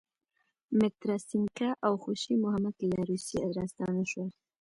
متراسینکه 0.79 1.67
او 1.85 1.93
خوشی 2.03 2.33
محمد 2.43 2.77
له 2.91 2.99
روسیې 3.09 3.43
راستانه 3.57 4.03
شول. 4.11 4.29